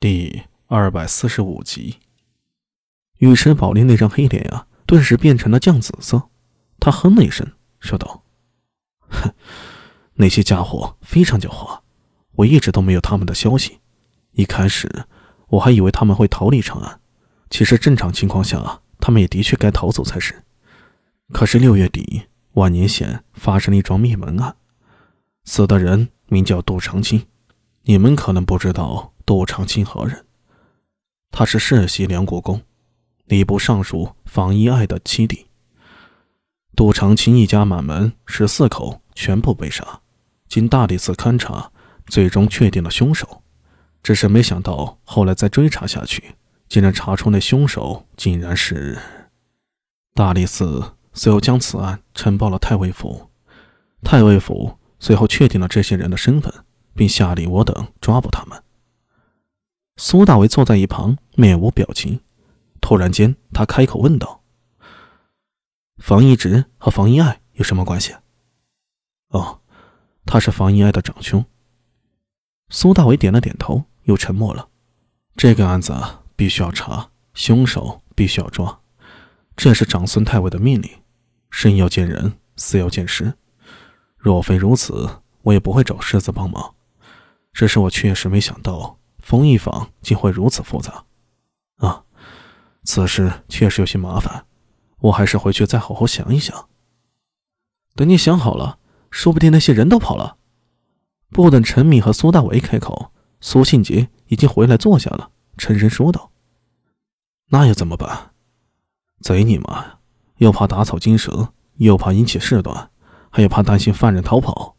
[0.00, 1.98] 第二百四十五集，
[3.18, 6.30] 尉迟宝林那张黑脸啊，顿时变成了酱紫色。
[6.78, 8.22] 他哼了一声，说道
[9.10, 9.34] ：“哼，
[10.16, 11.80] 那些家伙非常狡猾，
[12.32, 13.80] 我一直都没有他们的消息。
[14.32, 15.04] 一开始
[15.48, 16.98] 我还以为他们会逃离长安，
[17.50, 20.44] 其实正常情况下，他们也的确该逃走才是。
[21.30, 22.22] 可是六月底，
[22.52, 24.56] 万年县发生了一桩灭门案，
[25.44, 27.26] 死的人名叫杜长青，
[27.82, 30.26] 你们可能不知道。”杜长卿何人？
[31.30, 32.62] 他是世袭梁国公、
[33.26, 35.46] 礼部尚书房遗爱的七弟。
[36.74, 40.00] 杜长卿一家满门十四口全部被杀，
[40.48, 41.70] 经大理寺勘查，
[42.08, 43.44] 最终确定了凶手。
[44.02, 46.34] 只是没想到，后来再追查下去，
[46.68, 48.98] 竟然查出那凶手竟然是……
[50.12, 53.30] 大理寺随后将此案呈报了太尉府，
[54.02, 56.52] 太尉府随后确定了这些人的身份，
[56.96, 58.60] 并下令我等抓捕他们。
[60.02, 62.20] 苏大为坐在一旁，面无表情。
[62.80, 64.42] 突然间，他开口问道
[66.00, 68.14] ：“房一直和房一爱有什么关系
[69.28, 69.60] ？”“哦，
[70.24, 71.44] 他是房一爱的长兄。”
[72.70, 74.70] 苏大为点了点头，又沉默了。
[75.36, 75.94] 这个案子
[76.34, 78.80] 必须要查，凶手必须要抓，
[79.54, 80.90] 这是长孙太尉的命令。
[81.50, 83.34] 生要见人，死要见尸。
[84.16, 86.74] 若非如此，我也不会找世子帮忙。
[87.52, 88.96] 只是我确实没想到。
[89.30, 91.04] 冯一坊竟会如此复杂，
[91.76, 92.02] 啊！
[92.82, 94.44] 此事确实有些麻烦，
[95.02, 96.68] 我还是回去再好好想一想。
[97.94, 100.36] 等你想好了，说不定那些人都跑了。
[101.28, 106.32] 不等陈敏和苏大为开口，苏庆杰已经回来坐下了，沉声说道
[107.50, 108.32] ：“那又怎么办？
[109.20, 110.00] 贼你妈！
[110.38, 112.90] 又怕打草惊蛇，又怕引起事端，
[113.30, 114.74] 还有怕担心犯人逃跑。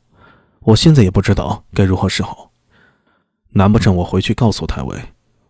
[0.60, 2.51] 我现在也不知道该如何是好。”
[3.54, 4.98] 难不成我回去告诉太尉，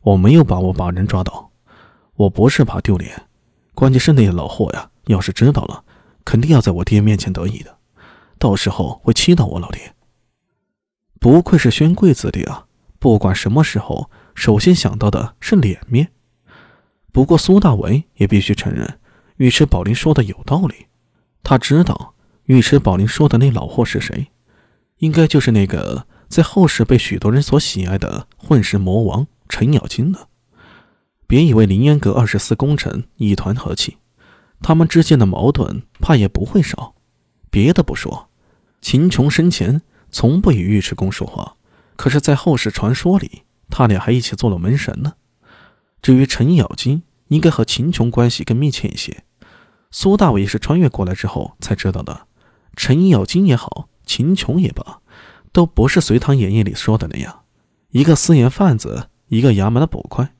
[0.01, 1.51] 我没有把握把人抓到？
[2.15, 3.27] 我不是怕丢脸，
[3.75, 5.83] 关键是那老货呀，要是知道了，
[6.25, 7.77] 肯定要在我爹面前得意的，
[8.39, 9.93] 到时候会气到我老爹。
[11.19, 12.65] 不愧是宣贵子弟啊，
[12.97, 16.11] 不管什么时候，首先想到的是脸面。
[17.11, 18.99] 不过苏大为也必须承认，
[19.37, 20.87] 尉迟宝林说的有道理。
[21.43, 22.15] 他知道
[22.45, 24.31] 尉迟宝林说的那老货是谁，
[24.97, 26.07] 应该就是那个。
[26.31, 30.29] 在后世被许多人所喜爱的混世魔王程咬金呢？
[31.27, 33.97] 别以为凌烟阁二十四功臣一团和气，
[34.61, 36.95] 他们之间的矛盾怕也不会少。
[37.49, 38.29] 别的不说，
[38.79, 41.57] 秦琼生前从不与尉迟恭说话，
[41.97, 45.15] 可是，在后世传说里，他俩还一起做了门神呢。
[46.01, 49.25] 至于程咬金，应该和秦琼关系更密切一些。
[49.91, 52.25] 苏大伟是穿越过来之后才知道的。
[52.77, 55.00] 程咬金也好，秦琼也罢。
[55.51, 57.41] 都不是《隋唐演义》里说的那样，
[57.89, 60.33] 一个私盐贩子，一个衙门的捕快，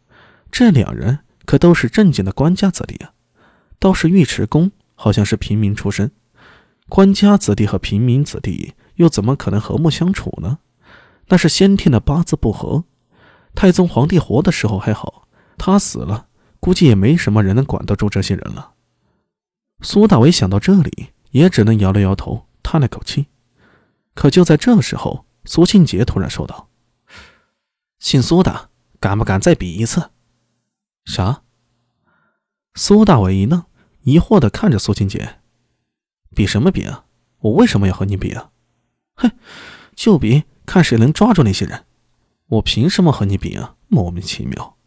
[0.52, 3.14] 这两人可都是正经的官家子弟啊。
[3.80, 6.12] 倒是尉迟恭好像是平民出身，
[6.88, 10.60] 官家子弟和平民子弟又怎么可能和睦相处呢？
[11.28, 12.84] 那是先天的八字不合。
[13.54, 16.28] 太宗皇帝活的时候还好，他死了，
[16.60, 18.72] 估计也没什么人能管得住这些人了。
[19.82, 23.26] 苏大为想到这里，也只能摇了摇头，叹了口气。
[24.14, 26.70] 可就在这时候，苏庆杰突然说道
[28.00, 30.12] ：“姓苏的，敢不敢再比一次？”
[31.06, 31.44] 啥？
[32.76, 33.64] 苏大伟一愣，
[34.02, 35.40] 疑惑的看着苏庆杰
[36.36, 37.06] ：“比什么比啊？
[37.40, 38.52] 我为什么要和你比啊
[39.16, 39.32] ？”“哼，
[39.96, 41.86] 就比看谁能抓住那些人。
[42.48, 43.76] 我凭什么和你比啊？
[43.88, 44.78] 莫名其妙。”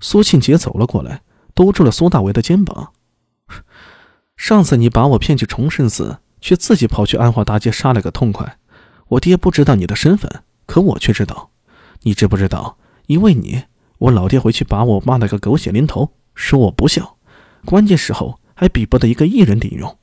[0.00, 1.22] 苏庆杰走了过来，
[1.54, 2.92] 兜住了苏大伟的肩膀
[4.36, 8.56] ：“上次你把我骗去崇圣寺。”却自己跑去安华大街杀了个痛快。
[9.08, 11.50] 我爹不知道你的身份，可我却知道。
[12.02, 12.78] 你知不知道？
[13.06, 13.64] 因为你，
[13.98, 17.16] 我老爹回去把我骂了个狗血淋头，说我不孝，
[17.64, 19.98] 关键时候还比不得一个艺人顶用。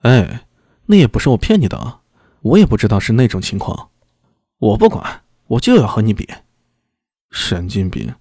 [0.00, 0.42] 哎，
[0.86, 2.00] 那也不是我骗你的啊，
[2.40, 3.90] 我也不知道是那种情况。
[4.58, 6.28] 我不管，我就要和你比。
[7.30, 8.12] 神经病！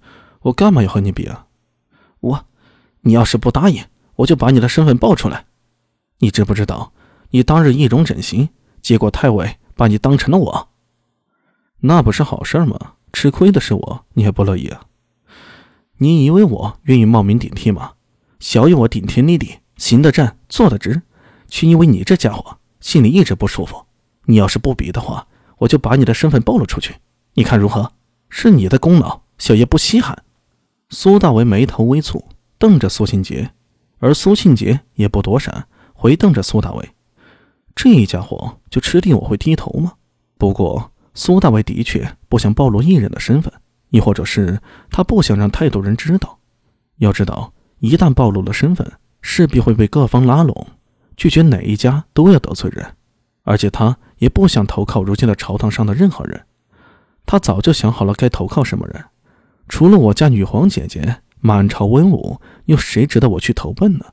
[0.41, 1.47] 我干嘛要和你比啊？
[2.19, 2.45] 我，
[3.01, 3.83] 你要是不答应，
[4.17, 5.45] 我就把你的身份报出来。
[6.19, 6.91] 你知不知道？
[7.35, 8.47] 你当日易容整形，
[8.81, 10.69] 结果太尉把你当成了我，
[11.81, 12.93] 那不是好事吗？
[13.11, 14.85] 吃亏的是我，你还不乐意啊？
[15.97, 17.95] 你以为我愿意冒名顶替吗？
[18.39, 21.01] 小爷我顶天立地，行得正，坐得直，
[21.49, 23.85] 却因为你这家伙心里一直不舒服。
[24.27, 25.27] 你要是不比的话，
[25.57, 26.95] 我就把你的身份暴露出去，
[27.33, 27.91] 你看如何？
[28.29, 30.23] 是你的功劳，小爷不稀罕。
[30.87, 32.23] 苏大为眉头微蹙，
[32.57, 33.51] 瞪着苏庆杰，
[33.99, 36.94] 而苏庆杰也不躲闪，回瞪着苏大为。
[37.75, 39.93] 这家伙就吃定我会低头吗？
[40.37, 43.51] 不过苏大伟的确不想暴露艺人的身份，
[43.89, 46.39] 亦或者是他不想让太多人知道。
[46.97, 48.89] 要知道，一旦暴露了身份，
[49.21, 50.67] 势必会被各方拉拢，
[51.17, 52.95] 拒绝哪一家都要得罪人。
[53.43, 56.45] 而且他也不想投靠如今的朝堂上的任何人。
[57.25, 59.03] 他早就想好了该投靠什么人，
[59.67, 64.05] 除了我家女皇姐姐，满朝文武又谁值得我去投奔呢？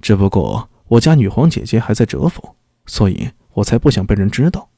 [0.00, 2.54] 只不过我家女皇姐姐还在蛰伏，
[2.86, 4.70] 所以我才不想被人知道。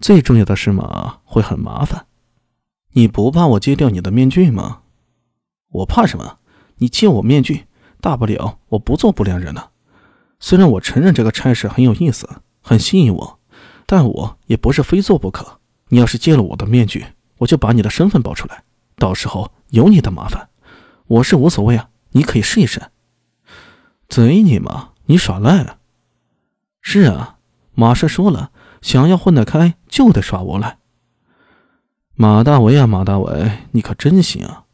[0.00, 2.06] 最重要的是嘛，会很麻烦。
[2.92, 4.82] 你不怕我揭掉你的面具吗？
[5.70, 6.38] 我怕什么？
[6.76, 7.66] 你揭我面具，
[8.00, 9.70] 大不了我不做不良人了。
[10.38, 12.28] 虽然我承认这个差事很有意思，
[12.60, 13.38] 很吸引我，
[13.86, 15.60] 但我也不是非做不可。
[15.88, 17.04] 你要是揭了我的面具，
[17.38, 18.64] 我就把你的身份报出来，
[18.96, 20.48] 到时候有你的麻烦。
[21.06, 22.80] 我是无所谓啊，你可以试一试。
[24.08, 25.79] 嘴你嘛，你耍赖啊！
[26.80, 27.38] 是啊，
[27.74, 28.50] 马氏说了，
[28.80, 30.78] 想要混得开就得耍无赖。
[32.14, 34.64] 马大为啊，马大为，你可真行啊！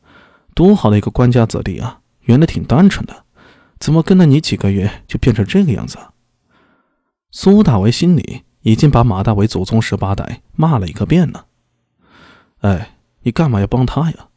[0.54, 3.24] 多好的一个官家子弟啊，原来挺单纯的，
[3.78, 5.98] 怎么跟了你几个月就变成这个样子？
[7.30, 11.46] 苏大为心里已经把马大为祖宗十八代骂了一个遍了。
[12.60, 14.28] 哎，你干嘛要帮他呀？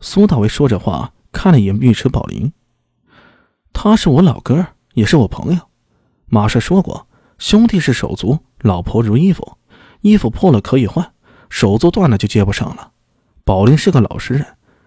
[0.00, 2.52] 苏大为说着话，看了一眼尉迟宝林。
[3.72, 5.67] 他是我老哥，也是我朋友。
[6.28, 7.06] 马帅说过，
[7.38, 9.58] 兄弟是手足，老婆如衣服，
[10.02, 11.12] 衣服破了可以换，
[11.48, 12.92] 手足断了就接不上了。
[13.44, 14.46] 宝林是个老实人，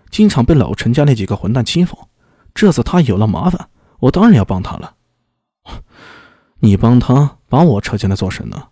[0.09, 1.97] 经常被老陈家那几个混蛋欺负。
[2.53, 4.95] 这次他有了麻烦，我当然要帮他了。
[6.59, 8.67] 你帮他把我扯进来做什呢？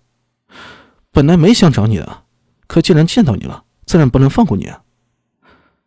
[1.12, 2.24] 本来没想找你的，
[2.68, 4.72] 可既然见到你了，自然不能放过你。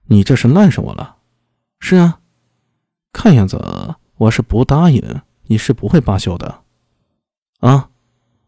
[0.06, 1.17] 你这是赖上我了？
[1.79, 2.19] 是啊，
[3.12, 3.94] 看样子。
[4.17, 6.62] 我是不答应，你是不会罢休的，
[7.62, 7.88] 啊！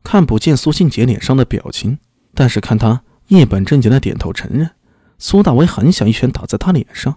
[0.04, 1.98] 看不见苏新杰脸上的表情，
[2.34, 4.70] 但是看他一本正经的点头承认，
[5.18, 7.16] 苏大为很想一拳打在他脸上，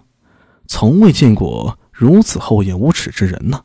[0.66, 3.64] 从未见过如此厚颜无耻之人呢。